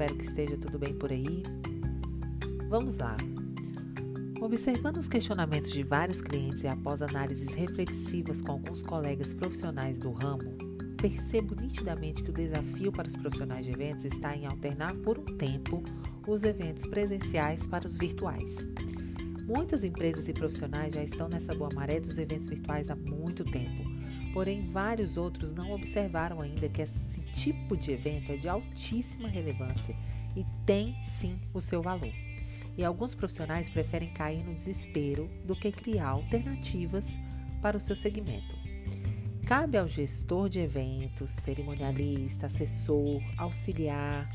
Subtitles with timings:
[0.00, 1.42] espero que esteja tudo bem por aí.
[2.70, 3.18] Vamos lá.
[4.40, 10.10] Observando os questionamentos de vários clientes e após análises reflexivas com alguns colegas profissionais do
[10.10, 10.56] ramo,
[10.96, 15.36] percebo nitidamente que o desafio para os profissionais de eventos está em alternar por um
[15.36, 15.82] tempo
[16.26, 18.66] os eventos presenciais para os virtuais.
[19.44, 23.82] Muitas empresas e profissionais já estão nessa boa maré dos eventos virtuais há muito tempo,
[24.32, 29.96] porém vários outros não observaram ainda que esse tipo de evento é de altíssima relevância
[30.36, 32.12] e tem sim o seu valor
[32.76, 37.04] e alguns profissionais preferem cair no desespero do que criar alternativas
[37.60, 38.58] para o seu segmento.
[39.46, 44.30] Cabe ao gestor de eventos, cerimonialista, assessor, auxiliar,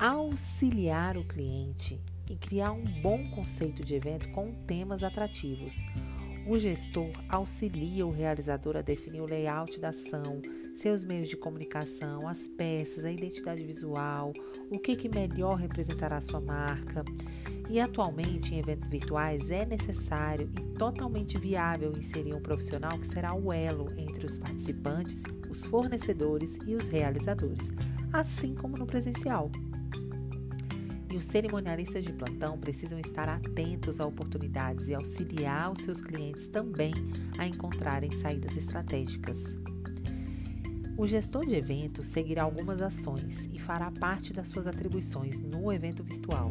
[0.00, 5.76] auxiliar o cliente e criar um bom conceito de evento com temas atrativos.
[6.48, 10.40] O gestor auxilia o realizador a definir o layout da ação,
[10.76, 14.32] seus meios de comunicação, as peças, a identidade visual,
[14.70, 17.04] o que, que melhor representará a sua marca.
[17.68, 23.34] E atualmente, em eventos virtuais, é necessário e totalmente viável inserir um profissional que será
[23.34, 27.72] o elo entre os participantes, os fornecedores e os realizadores,
[28.12, 29.50] assim como no presencial.
[31.10, 36.48] E os cerimonialistas de plantão precisam estar atentos a oportunidades e auxiliar os seus clientes
[36.48, 36.92] também
[37.38, 39.56] a encontrarem saídas estratégicas.
[40.98, 46.02] O gestor de eventos seguirá algumas ações e fará parte das suas atribuições no evento
[46.02, 46.48] virtual.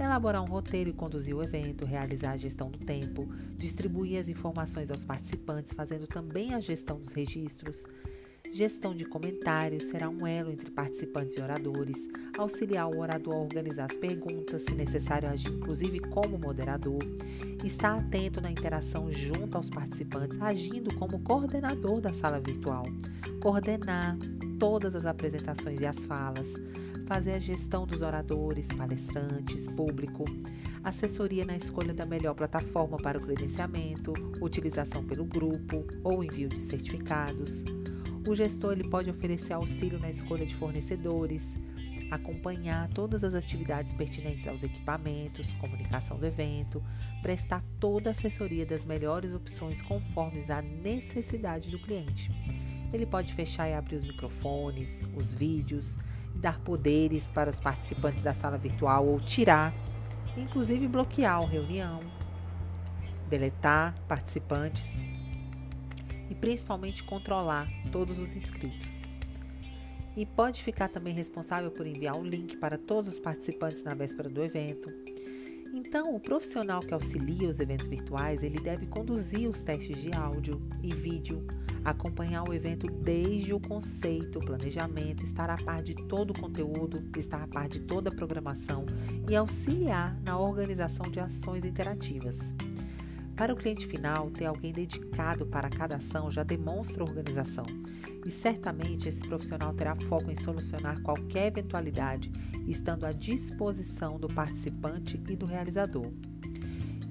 [0.00, 4.90] Elaborar um roteiro e conduzir o evento, realizar a gestão do tempo, distribuir as informações
[4.90, 7.86] aos participantes, fazendo também a gestão dos registros,
[8.56, 13.84] Gestão de comentários será um elo entre participantes e oradores, auxiliar o orador a organizar
[13.84, 17.00] as perguntas, se necessário agir inclusive como moderador,
[17.62, 22.84] estar atento na interação junto aos participantes, agindo como coordenador da sala virtual,
[23.42, 24.16] coordenar
[24.58, 26.54] todas as apresentações e as falas,
[27.06, 30.24] fazer a gestão dos oradores, palestrantes, público,
[30.82, 36.58] assessoria na escolha da melhor plataforma para o credenciamento, utilização pelo grupo ou envio de
[36.58, 37.62] certificados
[38.30, 41.56] o gestor ele pode oferecer auxílio na escolha de fornecedores,
[42.10, 46.82] acompanhar todas as atividades pertinentes aos equipamentos, comunicação do evento,
[47.22, 52.30] prestar toda a assessoria das melhores opções conforme a necessidade do cliente.
[52.92, 55.98] Ele pode fechar e abrir os microfones, os vídeos,
[56.34, 59.74] dar poderes para os participantes da sala virtual ou tirar,
[60.36, 62.00] inclusive bloquear a reunião,
[63.28, 65.02] deletar participantes
[66.30, 68.92] e principalmente controlar todos os inscritos.
[70.16, 74.30] E pode ficar também responsável por enviar o link para todos os participantes na véspera
[74.30, 74.90] do evento.
[75.74, 80.62] Então, o profissional que auxilia os eventos virtuais, ele deve conduzir os testes de áudio
[80.82, 81.46] e vídeo,
[81.84, 87.42] acompanhar o evento desde o conceito, planejamento, estar a par de todo o conteúdo, estar
[87.42, 88.86] a par de toda a programação
[89.28, 92.54] e auxiliar na organização de ações interativas.
[93.36, 97.66] Para o cliente final, ter alguém dedicado para cada ação já demonstra organização
[98.24, 102.32] e certamente esse profissional terá foco em solucionar qualquer eventualidade,
[102.66, 106.10] estando à disposição do participante e do realizador.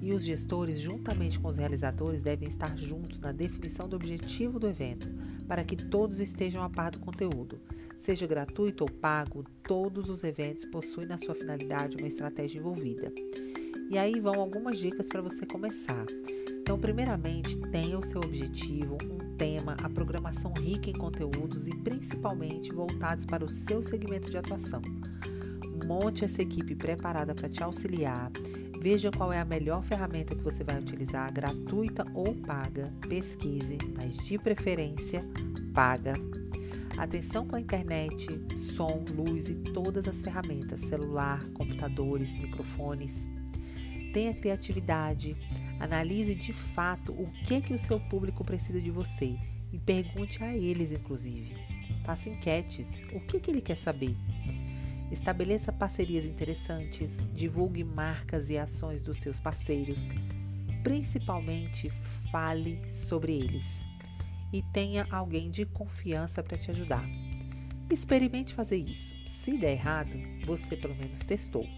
[0.02, 4.68] E os gestores, juntamente com os realizadores, devem estar juntos na definição do objetivo do
[4.68, 5.08] evento,
[5.46, 7.60] para que todos estejam a par do conteúdo.
[7.98, 13.12] Seja gratuito ou pago, todos os eventos possuem na sua finalidade uma estratégia envolvida.
[13.88, 16.04] E aí vão algumas dicas para você começar.
[16.60, 22.72] Então, primeiramente, tenha o seu objetivo, um tema, a programação rica em conteúdos e principalmente
[22.72, 24.82] voltados para o seu segmento de atuação.
[25.86, 28.32] Monte essa equipe preparada para te auxiliar.
[28.80, 32.92] Veja qual é a melhor ferramenta que você vai utilizar, gratuita ou paga.
[33.08, 35.24] Pesquise, mas de preferência,
[35.72, 36.14] paga.
[36.98, 38.26] Atenção com a internet,
[38.58, 43.28] som, luz e todas as ferramentas, celular, computadores, microfones
[44.16, 45.36] tenha criatividade,
[45.78, 49.38] analise de fato o que que o seu público precisa de você
[49.70, 51.54] e pergunte a eles inclusive.
[52.02, 54.16] Faça enquetes, o que que ele quer saber?
[55.12, 60.08] Estabeleça parcerias interessantes, divulgue marcas e ações dos seus parceiros.
[60.82, 61.90] Principalmente,
[62.32, 63.84] fale sobre eles
[64.50, 67.06] e tenha alguém de confiança para te ajudar.
[67.90, 69.14] Experimente fazer isso.
[69.26, 71.68] Se der errado, você pelo menos testou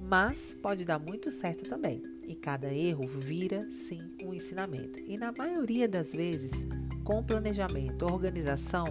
[0.00, 2.02] mas pode dar muito certo também.
[2.26, 4.98] E cada erro vira sim um ensinamento.
[5.06, 6.66] E na maioria das vezes,
[7.04, 8.86] com planejamento, organização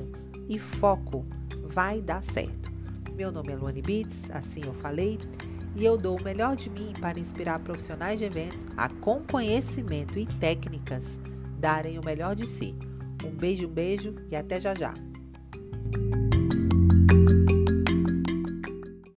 [0.49, 1.25] e foco,
[1.63, 2.71] vai dar certo.
[3.15, 5.19] Meu nome é Luane Bits, assim eu falei,
[5.75, 10.17] e eu dou o melhor de mim para inspirar profissionais de eventos a, com conhecimento
[10.17, 11.19] e técnicas,
[11.59, 12.75] darem o melhor de si.
[13.23, 14.93] Um beijo, um beijo e até já já.